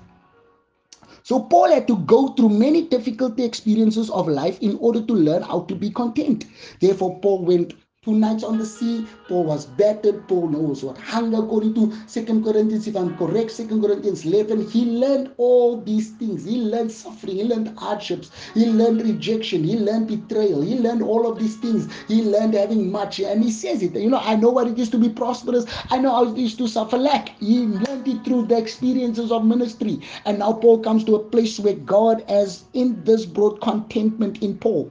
[1.24, 5.42] So Paul had to go through many difficult experiences of life in order to learn
[5.42, 6.44] how to be content.
[6.80, 9.06] Therefore, Paul went two nights on the sea.
[9.28, 10.28] Paul was battered.
[10.28, 14.68] Paul knows what hunger, according to Second Corinthians, if I'm correct, Second Corinthians 11.
[14.68, 16.44] He learned all these things.
[16.44, 17.36] He learned suffering.
[17.36, 18.30] He learned hardships.
[18.52, 19.64] He learned rejection.
[19.64, 20.60] He learned betrayal.
[20.60, 21.88] He learned all of these things.
[22.06, 23.20] He learned having much.
[23.20, 23.94] And he says it.
[23.94, 25.64] You know, I know what it is to be prosperous.
[25.90, 27.30] I know how it is to suffer lack.
[27.40, 30.00] He learned it through the experiences of ministry.
[30.26, 34.58] And now Paul comes to a place where God has in this brought contentment in
[34.58, 34.90] Paul.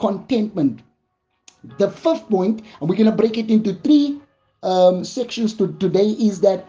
[0.00, 0.80] Contentment
[1.78, 4.20] the fifth point, and we're going to break it into three
[4.62, 6.66] um, sections to today, is that,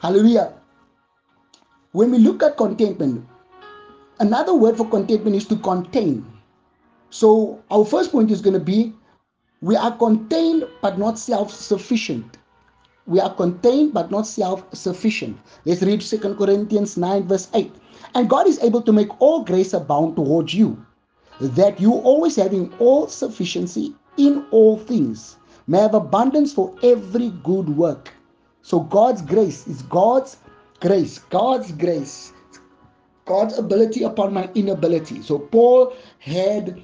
[0.00, 0.52] hallelujah,
[1.92, 3.26] when we look at contentment,
[4.20, 6.26] another word for contentment is to contain.
[7.10, 8.94] So our first point is going to be
[9.60, 12.38] we are contained but not self sufficient.
[13.06, 15.38] We are contained but not self sufficient.
[15.64, 17.72] Let's read 2 Corinthians 9, verse 8.
[18.14, 20.84] And God is able to make all grace abound towards you
[21.40, 27.68] that you always having all sufficiency in all things may have abundance for every good
[27.68, 28.12] work.
[28.62, 30.36] So God's grace is God's
[30.80, 32.32] grace, God's grace,
[33.24, 35.22] God's ability upon my inability.
[35.22, 36.80] So Paul had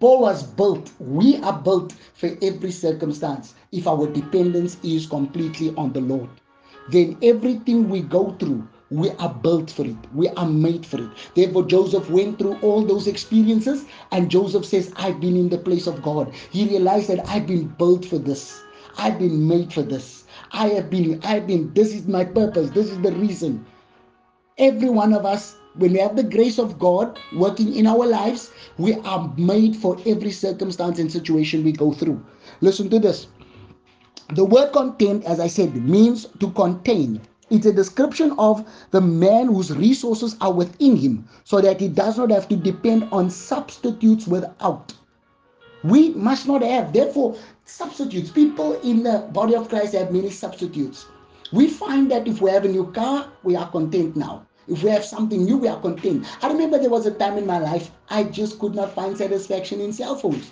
[0.00, 5.92] Paul was built, we are built for every circumstance if our dependence is completely on
[5.92, 6.28] the Lord.
[6.90, 9.96] Then everything we go through we are built for it.
[10.14, 11.10] We are made for it.
[11.34, 15.86] Therefore, Joseph went through all those experiences, and Joseph says, I've been in the place
[15.86, 16.32] of God.
[16.50, 18.62] He realized that I've been built for this.
[18.96, 20.24] I've been made for this.
[20.52, 22.70] I have been, I've been, this is my purpose.
[22.70, 23.66] This is the reason.
[24.58, 28.52] Every one of us, when we have the grace of God working in our lives,
[28.78, 32.24] we are made for every circumstance and situation we go through.
[32.60, 33.26] Listen to this.
[34.34, 39.46] The word content, as I said, means to contain it's a description of the man
[39.46, 44.26] whose resources are within him so that he does not have to depend on substitutes
[44.26, 44.92] without.
[45.84, 48.30] We must not have, therefore, substitutes.
[48.30, 51.06] People in the body of Christ have many substitutes.
[51.52, 54.46] We find that if we have a new car, we are content now.
[54.66, 56.26] If we have something new, we are content.
[56.42, 59.80] I remember there was a time in my life I just could not find satisfaction
[59.80, 60.50] in cell phones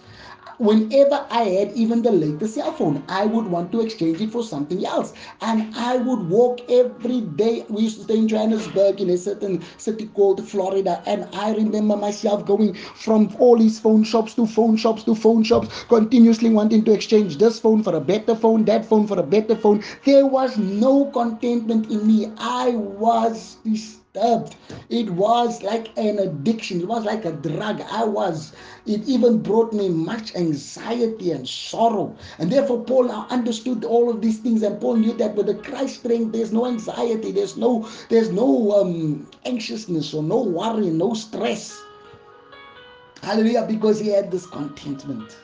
[0.58, 4.42] whenever I had even the latest cell phone, I would want to exchange it for
[4.42, 5.12] something else.
[5.40, 7.64] And I would walk every day.
[7.68, 11.02] We used to stay in Johannesburg in a certain city called Florida.
[11.06, 15.42] And I remember myself going from all these phone shops to phone shops to phone
[15.42, 19.22] shops, continuously wanting to exchange this phone for a better phone, that phone for a
[19.22, 19.82] better phone.
[20.04, 22.32] There was no contentment in me.
[22.38, 24.56] I was this disturbed.
[24.88, 26.80] It was like an addiction.
[26.80, 27.82] It was like a drug.
[27.90, 28.52] I was.
[28.86, 32.16] It even brought me much anxiety and sorrow.
[32.38, 34.62] And therefore, Paul now understood all of these things.
[34.62, 38.72] And Paul knew that with the Christ strength, there's no anxiety, there's no, there's no
[38.80, 41.80] um, anxiousness or no worry, no stress.
[43.22, 45.36] Hallelujah, because he had this contentment.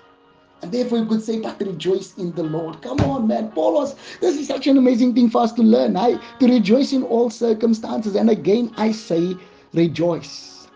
[0.62, 2.82] And therefore, you could say, but rejoice in the Lord.
[2.82, 3.50] Come on, man.
[3.52, 5.94] Paul was, this is such an amazing thing for us to learn.
[5.94, 8.14] To rejoice in all circumstances.
[8.14, 9.36] And again, I say,
[9.72, 10.68] rejoice.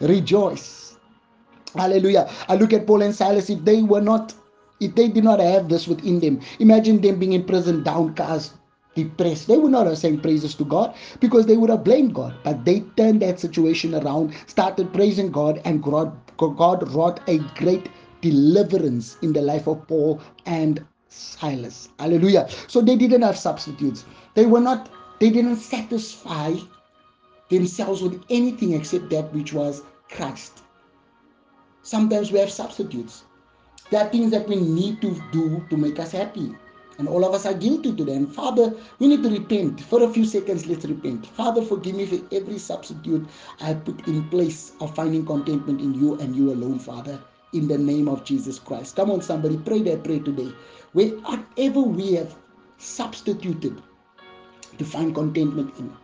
[0.00, 0.96] Rejoice.
[1.74, 2.30] Hallelujah.
[2.48, 3.50] I look at Paul and Silas.
[3.50, 4.32] If they were not,
[4.80, 8.54] if they did not have this within them, imagine them being in prison, downcast,
[8.94, 9.48] depressed.
[9.48, 12.34] They would not have sang praises to God because they would have blamed God.
[12.42, 17.90] But they turned that situation around, started praising God, and God, God wrought a great
[18.20, 21.88] deliverance in the life of Paul and Silas.
[21.98, 22.48] Hallelujah.
[22.66, 24.04] So they didn't have substitutes.
[24.34, 26.54] They were not, they didn't satisfy
[27.50, 30.62] themselves with anything except that which was Christ.
[31.82, 33.24] Sometimes we have substitutes.
[33.90, 36.54] There are things that we need to do to make us happy.
[36.98, 38.26] And all of us are guilty to them.
[38.26, 39.80] Father, we need to repent.
[39.80, 41.26] For a few seconds, let's repent.
[41.26, 43.26] Father, forgive me for every substitute
[43.60, 47.18] I put in place of finding contentment in you and you alone, Father
[47.52, 48.96] in the name of Jesus Christ.
[48.96, 50.52] Come on, somebody, pray that prayer today.
[50.92, 52.34] Whatever we have
[52.78, 53.82] substituted
[54.76, 55.94] to find contentment in,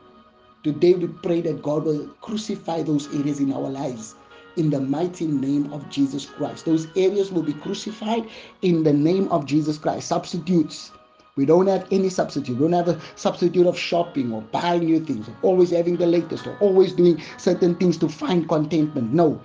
[0.62, 4.14] today we pray that God will crucify those areas in our lives
[4.56, 6.64] in the mighty name of Jesus Christ.
[6.64, 8.28] Those areas will be crucified
[8.62, 10.08] in the name of Jesus Christ.
[10.08, 10.92] Substitutes.
[11.36, 12.56] We don't have any substitute.
[12.56, 16.06] We don't have a substitute of shopping or buying new things, or always having the
[16.06, 19.12] latest, or always doing certain things to find contentment.
[19.12, 19.42] No,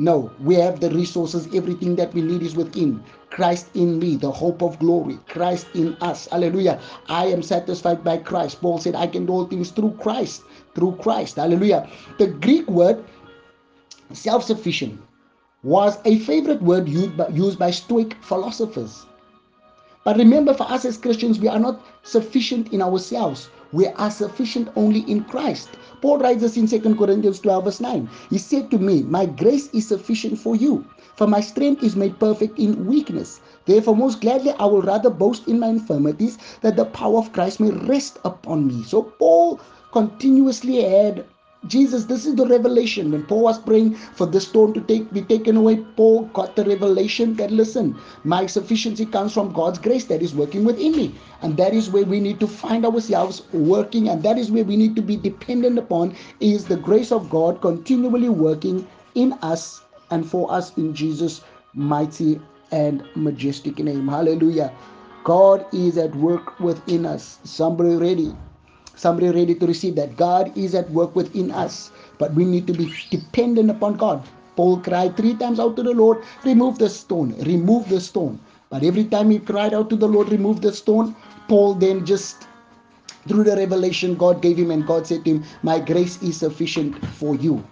[0.00, 1.46] no, we have the resources.
[1.54, 3.04] Everything that we need is within.
[3.28, 5.18] Christ in me, the hope of glory.
[5.28, 6.26] Christ in us.
[6.28, 6.80] Hallelujah.
[7.08, 8.62] I am satisfied by Christ.
[8.62, 10.44] Paul said, I can do all things through Christ.
[10.74, 11.36] Through Christ.
[11.36, 11.86] Hallelujah.
[12.16, 13.04] The Greek word
[14.14, 14.98] self sufficient
[15.62, 19.04] was a favorite word used by, used by Stoic philosophers.
[20.04, 23.50] But remember, for us as Christians, we are not sufficient in ourselves.
[23.72, 25.68] We are sufficient only in Christ.
[26.00, 28.08] Paul writes this in 2 Corinthians 12, verse 9.
[28.30, 30.84] He said to me, My grace is sufficient for you,
[31.16, 33.40] for my strength is made perfect in weakness.
[33.66, 37.60] Therefore, most gladly, I will rather boast in my infirmities, that the power of Christ
[37.60, 38.82] may rest upon me.
[38.84, 39.60] So, Paul
[39.92, 41.24] continuously had
[41.66, 43.12] Jesus, this is the revelation.
[43.12, 46.64] When Paul was praying for the stone to take be taken away, Paul got the
[46.64, 51.14] revelation that listen, my sufficiency comes from God's grace that is working within me.
[51.42, 54.76] And that is where we need to find ourselves working, and that is where we
[54.76, 60.28] need to be dependent upon is the grace of God continually working in us and
[60.28, 61.42] for us in Jesus'
[61.74, 62.40] mighty
[62.72, 64.08] and majestic name.
[64.08, 64.72] Hallelujah.
[65.24, 67.38] God is at work within us.
[67.44, 68.34] Somebody ready?
[69.00, 70.14] Somebody ready to receive that.
[70.18, 74.22] God is at work within us, but we need to be dependent upon God.
[74.56, 78.38] Paul cried three times out to the Lord, remove the stone, remove the stone.
[78.68, 81.16] But every time he cried out to the Lord, remove the stone,
[81.48, 82.46] Paul then just
[83.26, 87.02] through the revelation God gave him, and God said to him, My grace is sufficient
[87.16, 87.64] for you.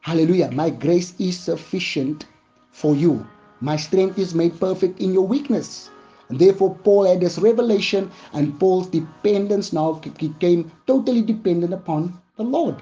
[0.00, 0.50] Hallelujah.
[0.50, 2.26] My grace is sufficient
[2.72, 3.24] for you.
[3.60, 5.90] My strength is made perfect in your weakness.
[6.32, 12.42] And therefore, Paul had this revelation, and Paul's dependence now became totally dependent upon the
[12.42, 12.76] Lord.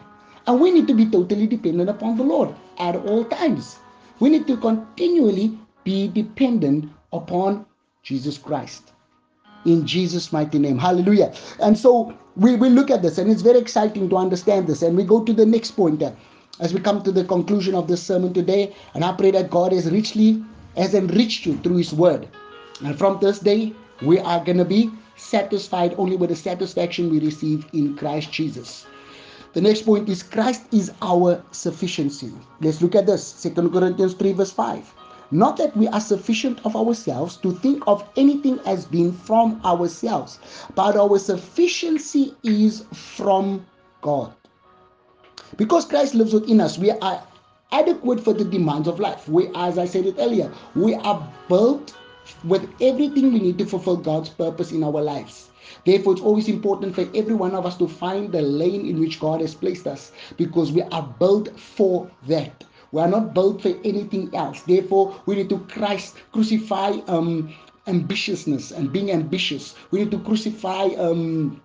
[0.46, 3.80] And we need to be totally dependent upon the Lord at all times.
[4.20, 7.66] We need to continually be dependent upon
[8.04, 8.92] Jesus Christ.
[9.64, 10.78] In Jesus' mighty name.
[10.78, 11.34] Hallelujah.
[11.58, 14.82] And so we, we look at this, and it's very exciting to understand this.
[14.82, 16.12] And we go to the next point uh,
[16.60, 18.76] as we come to the conclusion of this sermon today.
[18.94, 20.40] And I pray that God has richly
[20.76, 22.28] has enriched you through his word.
[22.82, 27.20] And from this day, we are going to be satisfied only with the satisfaction we
[27.20, 28.86] receive in Christ Jesus.
[29.52, 32.32] The next point is Christ is our sufficiency.
[32.60, 34.94] Let's look at this 2 Corinthians 3, verse 5.
[35.32, 40.38] Not that we are sufficient of ourselves to think of anything as being from ourselves,
[40.74, 43.64] but our sufficiency is from
[44.02, 44.32] God.
[45.56, 47.22] Because Christ lives within us, we are
[47.72, 49.28] adequate for the demands of life.
[49.28, 51.94] We, as I said it earlier, we are built
[52.44, 55.50] with everything we need to fulfill God's purpose in our lives.
[55.84, 59.20] Therefore, it's always important for every one of us to find the lane in which
[59.20, 62.64] God has placed us because we are built for that.
[62.92, 64.62] We are not built for anything else.
[64.62, 67.54] Therefore, we need to Christ crucify um,
[67.86, 69.74] ambitiousness and being ambitious.
[69.90, 71.62] We need to crucify um,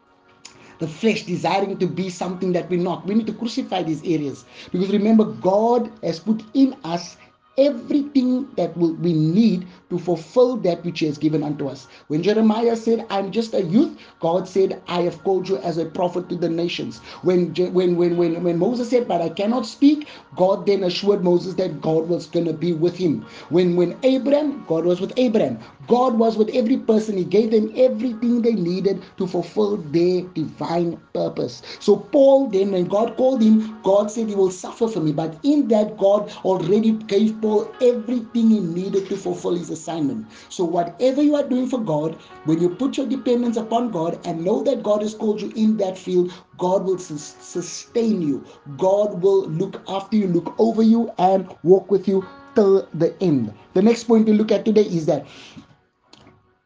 [0.80, 3.06] the flesh desiring to be something that we're not.
[3.06, 7.18] We need to crucify these areas because remember, God has put in us
[7.58, 11.88] everything that we need to fulfill that which He has given unto us.
[12.08, 15.86] When Jeremiah said, I'm just a youth, God said, I have called you as a
[15.86, 17.00] prophet to the nations.
[17.24, 21.56] When, when, when, when, when Moses said, But I cannot speak, God then assured Moses
[21.56, 23.26] that God was going to be with him.
[23.50, 25.60] When, when Abraham, God was with Abraham.
[25.88, 27.18] God was with every person.
[27.18, 31.62] He gave them everything they needed to fulfill their divine purpose.
[31.80, 35.12] So, Paul, then, when God called him, God said, He will suffer for me.
[35.12, 40.28] But in that, God already gave Paul everything he needed to fulfill his assignment.
[40.50, 44.44] So, whatever you are doing for God, when you put your dependence upon God and
[44.44, 48.46] know that God has called you in that field, God will sustain you.
[48.78, 53.54] God will look after you, look over you, and walk with you till the end.
[53.74, 55.28] The next point we look at today is that,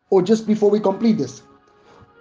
[0.10, 1.44] or just before we complete this,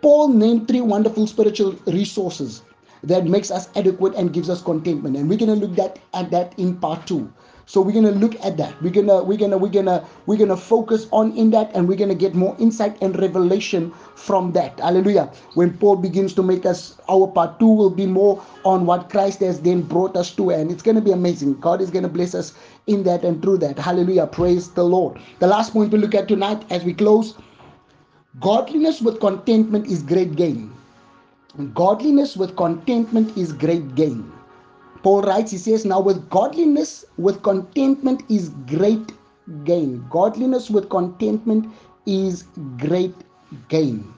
[0.02, 2.62] Paul named three wonderful spiritual resources
[3.02, 5.16] that makes us adequate and gives us contentment.
[5.16, 7.32] And we're going to look at, at that in part two.
[7.68, 8.80] So we're gonna look at that.
[8.80, 12.14] We're gonna we're gonna we're gonna we're gonna focus on in that, and we're gonna
[12.14, 14.80] get more insight and revelation from that.
[14.80, 15.30] Hallelujah.
[15.52, 19.40] When Paul begins to make us our part two will be more on what Christ
[19.40, 21.60] has then brought us to, and it's gonna be amazing.
[21.60, 22.54] God is gonna bless us
[22.86, 23.78] in that and through that.
[23.78, 24.26] Hallelujah.
[24.26, 25.18] Praise the Lord.
[25.38, 27.34] The last point we look at tonight as we close.
[28.40, 30.72] Godliness with contentment is great gain.
[31.74, 34.30] Godliness with contentment is great gain.
[35.02, 39.12] Paul writes, he says, Now with godliness, with contentment is great
[39.64, 40.04] gain.
[40.10, 41.66] Godliness with contentment
[42.06, 42.44] is
[42.76, 43.14] great
[43.68, 44.12] gain.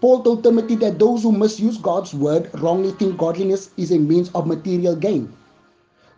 [0.00, 4.30] Paul told Timothy that those who misuse God's word wrongly think godliness is a means
[4.34, 5.32] of material gain.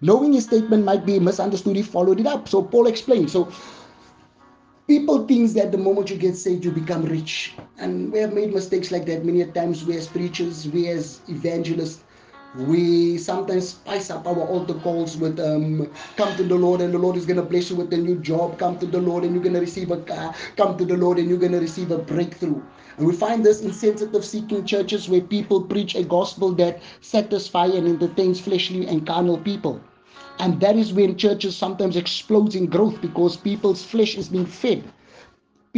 [0.01, 2.49] Knowing his statement might be misunderstood, he followed it up.
[2.49, 3.31] So Paul explained.
[3.31, 3.51] So
[4.89, 7.55] people think that the moment you get saved, you become rich.
[7.77, 9.85] And we have made mistakes like that many times.
[9.85, 12.03] We as preachers, we as evangelists,
[12.57, 16.99] we sometimes spice up our altar calls with um, come to the Lord and the
[16.99, 18.59] Lord is going to bless you with a new job.
[18.59, 20.35] Come to the Lord and you're going to receive a car.
[20.57, 22.63] Come to the Lord and you're going to receive a breakthrough.
[22.97, 27.87] And we find this insensitive seeking churches where people preach a gospel that satisfies and
[27.87, 29.83] entertains fleshly and carnal people.
[30.41, 34.85] And that is when churches sometimes explode in growth because people's flesh is being fed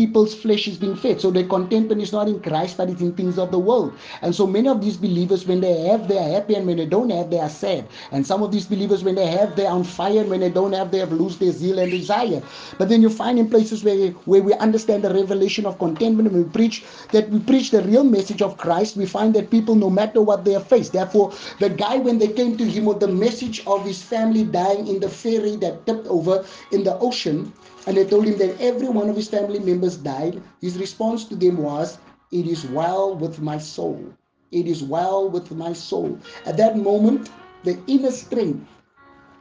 [0.01, 1.20] people's flesh is being fed.
[1.20, 3.92] So their contentment is not in Christ, but it's in things of the world.
[4.22, 6.86] And so many of these believers, when they have, they are happy, and when they
[6.86, 7.86] don't have, they are sad.
[8.11, 10.48] And some of these believers, when they have, they are on fire, and when they
[10.48, 12.40] don't have, they have lost their zeal and desire.
[12.78, 16.44] But then you find in places where, where we understand the revelation of contentment, and
[16.44, 16.82] we preach
[17.12, 20.46] that we preach the real message of Christ, we find that people, no matter what
[20.46, 23.84] they have faced, therefore, the guy, when they came to him with the message of
[23.84, 27.53] his family dying in the ferry that tipped over in the ocean,
[27.86, 31.36] and they told him that every one of his family members died, his response to
[31.36, 31.98] them was,
[32.30, 34.04] It is well with my soul.
[34.52, 36.18] It is well with my soul.
[36.44, 37.30] At that moment,
[37.64, 38.66] the inner strength,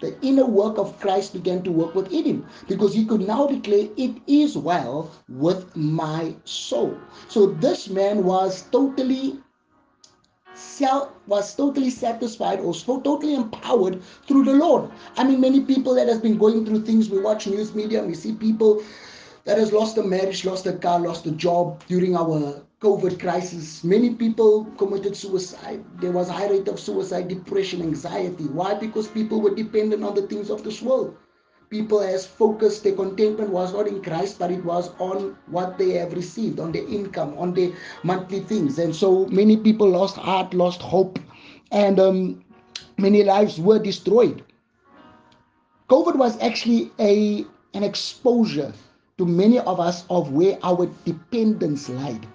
[0.02, 3.90] the inner work of Christ began to work within him because he could now declare,
[3.98, 6.98] It is well with my soul.
[7.28, 9.40] So this man was totally
[11.28, 14.90] was totally satisfied or so totally empowered through the Lord.
[15.18, 17.10] I mean, many people that has been going through things.
[17.10, 18.84] We watch news media, we see people
[19.46, 23.84] that has lost a marriage, lost a car, lost a job during our COVID crisis.
[23.84, 25.84] Many people committed suicide.
[26.00, 28.46] There was a high rate of suicide, depression, anxiety.
[28.46, 28.74] Why?
[28.74, 31.18] Because people were dependent on the things of this world
[31.70, 35.92] people as focused their contentment was not in christ but it was on what they
[35.92, 37.72] have received on their income on their
[38.04, 38.80] monthly things.
[38.80, 41.20] And so many people lost heart lost hope
[41.72, 42.44] and um,
[42.98, 44.44] many lives were destroyed.
[45.90, 48.74] Covid was actually a an exposure
[49.18, 52.26] to many of us of where our dependence lied.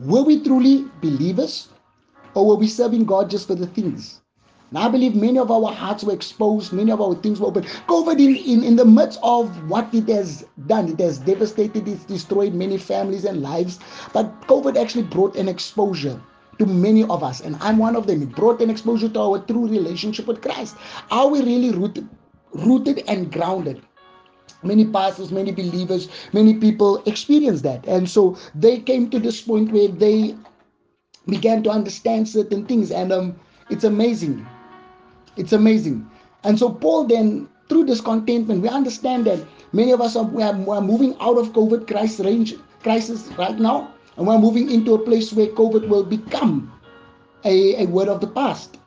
[0.00, 1.68] Were we truly believers
[2.34, 4.20] or were we serving god just for the things
[4.70, 7.62] and I believe many of our hearts were exposed, many of our things were open.
[7.86, 12.04] COVID, in, in, in the midst of what it has done, it has devastated, it's
[12.04, 13.78] destroyed many families and lives.
[14.12, 16.20] But COVID actually brought an exposure
[16.58, 18.22] to many of us, and I'm one of them.
[18.22, 20.76] It brought an exposure to our true relationship with Christ.
[21.12, 22.08] Are we really rooted,
[22.52, 23.82] rooted and grounded?
[24.64, 27.86] Many pastors, many believers, many people experience that.
[27.86, 30.34] And so they came to this point where they
[31.26, 32.90] began to understand certain things.
[32.90, 33.38] And um,
[33.70, 34.46] it's amazing
[35.36, 36.08] it's amazing.
[36.44, 40.42] And so Paul then, through this contentment, we understand that many of us are, we
[40.42, 44.70] are, we are moving out of COVID crisis range crisis right now, and we're moving
[44.70, 46.72] into a place where COVID will become
[47.44, 48.78] a, a word of the past.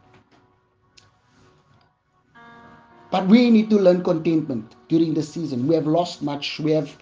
[3.12, 5.68] But we need to learn contentment during the season.
[5.68, 6.60] We have lost much.
[6.60, 6.96] We have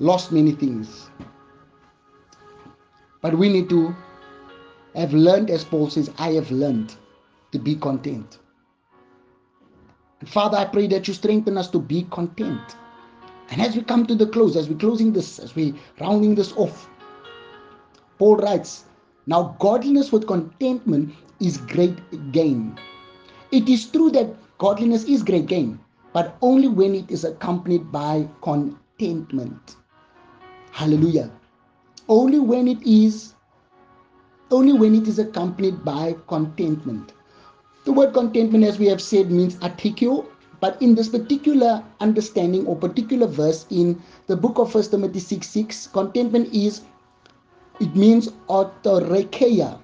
[0.00, 1.08] lost many things.
[3.22, 3.94] But we need to
[4.94, 6.96] have learned, as Paul says, I have learned
[7.52, 8.38] to be content.
[10.26, 12.76] Father, I pray that you strengthen us to be content.
[13.50, 16.52] And as we come to the close, as we're closing this, as we rounding this
[16.54, 16.88] off,
[18.18, 18.84] Paul writes,
[19.26, 22.76] Now godliness with contentment is great gain.
[23.52, 25.78] It is true that godliness is great gain,
[26.12, 29.76] but only when it is accompanied by contentment.
[30.72, 31.30] Hallelujah.
[32.08, 33.34] Only when it is
[34.50, 37.12] only when it is accompanied by contentment.
[37.86, 40.26] The word contentment, as we have said, means article,
[40.60, 45.48] but in this particular understanding or particular verse in the book of First Timothy 6
[45.48, 46.80] 6, contentment is
[47.78, 49.78] it means autarkeia.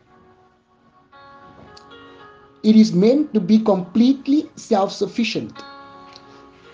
[2.64, 5.52] It is meant to be completely self-sufficient.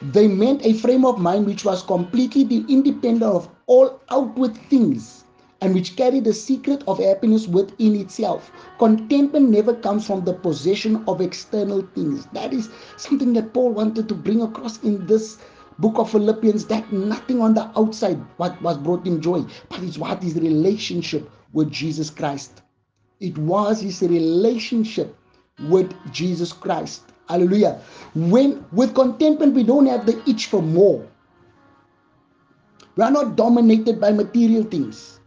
[0.01, 5.25] They meant a frame of mind which was completely independent of all outward things
[5.61, 8.51] and which carry the secret of happiness within itself.
[8.79, 12.27] Contentment never comes from the possession of external things.
[12.27, 15.39] That is something that Paul wanted to bring across in this
[15.79, 19.99] book of Philippians that nothing on the outside what was brought him joy, but it's
[19.99, 22.63] what his relationship with Jesus Christ.
[23.21, 25.17] It was his relationship
[25.69, 27.03] with Jesus Christ.
[27.29, 27.81] Hallelujah.
[28.15, 31.07] When with contentment we don't have the itch for more.
[32.97, 35.21] We are not dominated by material things.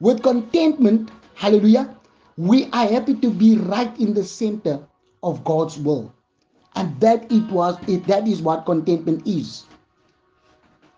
[0.00, 1.94] With contentment, hallelujah,
[2.36, 4.78] we are happy to be right in the center
[5.22, 6.12] of God's will.
[6.76, 9.64] And that it was it, that is what contentment is.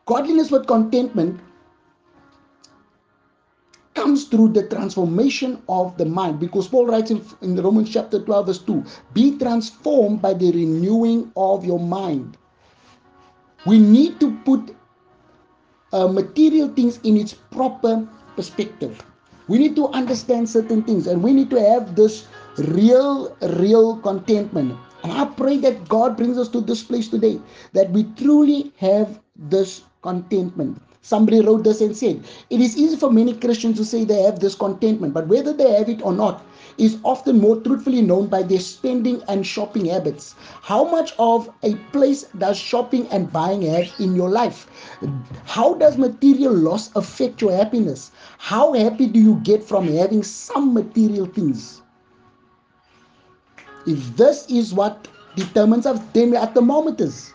[0.05, 1.41] Godliness with contentment
[3.95, 8.47] comes through the transformation of the mind because Paul writes in, in Romans chapter 12,
[8.47, 8.85] verse 2
[9.15, 12.37] be transformed by the renewing of your mind.
[13.67, 14.75] We need to put
[15.93, 18.07] uh, material things in its proper
[18.37, 19.03] perspective.
[19.49, 22.27] We need to understand certain things and we need to have this
[22.59, 24.79] real, real contentment.
[25.03, 27.41] And I pray that God brings us to this place today
[27.73, 30.81] that we truly have this contentment.
[31.03, 34.39] Somebody wrote this and said, It is easy for many Christians to say they have
[34.39, 36.45] this contentment, but whether they have it or not
[36.79, 40.35] is often more truthfully known by their spending and shopping habits.
[40.63, 44.67] How much of a place does shopping and buying have in your life?
[45.45, 48.11] How does material loss affect your happiness?
[48.39, 51.83] How happy do you get from having some material things?
[53.87, 57.33] If this is what determines us, then we're at thermometers.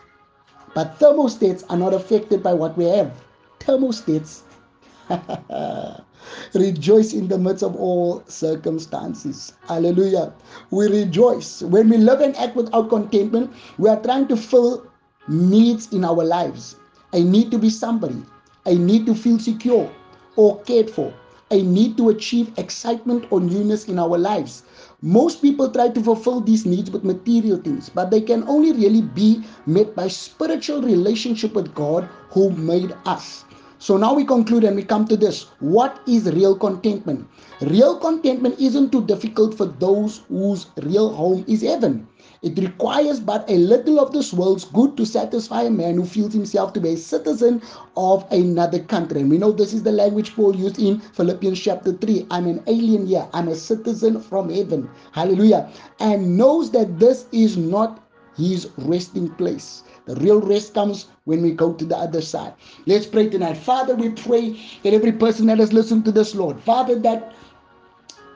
[0.74, 3.12] But thermostats are not affected by what we have
[3.60, 4.42] thermostats.
[6.54, 9.52] rejoice in the midst of all circumstances.
[9.68, 10.32] Hallelujah.
[10.70, 11.62] We rejoice.
[11.62, 14.86] When we live and act without contentment, we are trying to fill
[15.28, 16.76] needs in our lives.
[17.12, 18.22] I need to be somebody.
[18.66, 19.90] I need to feel secure
[20.36, 21.14] or cared for.
[21.50, 24.64] I need to achieve excitement or newness in our lives.
[25.00, 29.02] Most people try to fulfill these needs with material things, but they can only really
[29.02, 33.44] be met by spiritual relationship with God who made us.
[33.78, 35.46] So now we conclude and we come to this.
[35.60, 37.28] What is real contentment?
[37.60, 42.08] Real contentment isn't too difficult for those whose real home is heaven.
[42.42, 46.32] It requires but a little of this world's good to satisfy a man who feels
[46.32, 47.60] himself to be a citizen
[47.96, 49.20] of another country.
[49.20, 52.26] And we know this is the language Paul used in Philippians chapter 3.
[52.30, 54.88] I'm an alien here, I'm a citizen from heaven.
[55.12, 55.70] Hallelujah.
[56.00, 58.02] And knows that this is not
[58.36, 59.82] his resting place.
[60.06, 62.54] The real rest comes when we go to the other side.
[62.86, 63.56] Let's pray tonight.
[63.56, 67.34] Father, we pray that every person that has listened to this, Lord, Father, that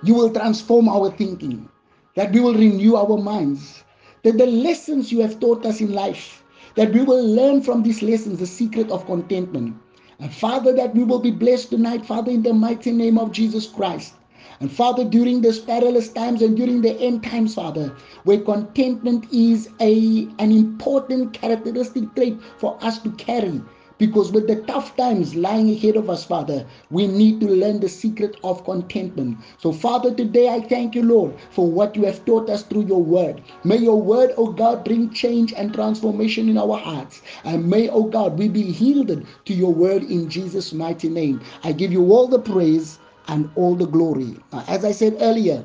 [0.02, 1.68] you will transform our thinking,
[2.16, 3.84] that we will renew our minds,
[4.24, 6.42] that the lessons you have taught us in life,
[6.74, 9.76] that we will learn from these lessons the secret of contentment.
[10.18, 13.66] And Father, that we will be blessed tonight, Father, in the mighty name of Jesus
[13.66, 14.14] Christ.
[14.60, 19.70] And Father, during these perilous times and during the end times, Father, where contentment is
[19.80, 23.62] a an important characteristic trait for us to carry.
[23.96, 27.88] Because with the tough times lying ahead of us, Father, we need to learn the
[27.88, 29.38] secret of contentment.
[29.58, 33.02] So, Father, today I thank you, Lord, for what you have taught us through your
[33.02, 33.42] word.
[33.64, 37.22] May your word, oh God, bring change and transformation in our hearts.
[37.44, 41.40] And may, oh God, we be yielded to your word in Jesus' mighty name.
[41.64, 42.99] I give you all the praise
[43.30, 44.36] and all the glory.
[44.52, 45.64] Now, as I said earlier,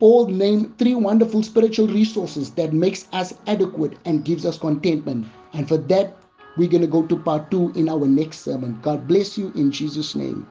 [0.00, 5.26] Paul named three wonderful spiritual resources that makes us adequate and gives us contentment.
[5.52, 6.16] And for that,
[6.56, 8.78] we're going to go to part two in our next sermon.
[8.80, 10.46] God bless you in Jesus' name.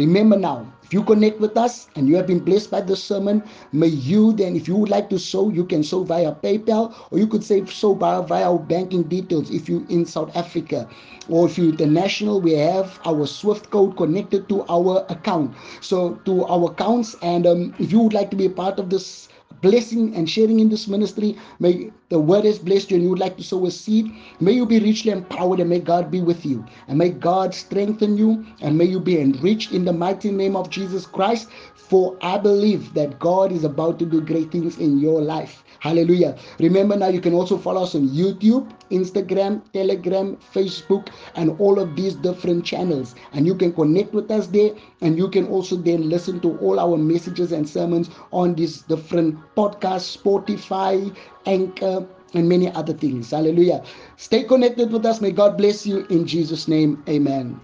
[0.00, 3.42] Remember now, if you connect with us and you have been blessed by this sermon,
[3.72, 7.18] may you then, if you would like to sow, you can sow via PayPal or
[7.18, 10.88] you could say sow via, via our banking details if you're in South Africa.
[11.28, 15.54] Or if you're international, we have our SWIFT code connected to our account.
[15.82, 17.14] So to our accounts.
[17.20, 19.28] And um, if you would like to be a part of this
[19.60, 21.36] blessing and sharing in this ministry.
[21.58, 24.10] May the word has blessed you and you would like to sow a seed.
[24.40, 26.64] May you be richly empowered and may God be with you.
[26.88, 30.70] And may God strengthen you and may you be enriched in the mighty name of
[30.70, 31.48] Jesus Christ.
[31.74, 35.64] For I believe that God is about to do great things in your life.
[35.80, 36.36] Hallelujah.
[36.58, 41.96] Remember now, you can also follow us on YouTube, Instagram, Telegram, Facebook, and all of
[41.96, 43.14] these different channels.
[43.32, 44.72] And you can connect with us there.
[45.00, 49.38] And you can also then listen to all our messages and sermons on these different
[49.56, 51.16] podcasts, Spotify,
[51.46, 53.30] Anchor, and many other things.
[53.30, 53.82] Hallelujah.
[54.18, 55.22] Stay connected with us.
[55.22, 57.02] May God bless you in Jesus' name.
[57.08, 57.58] Amen.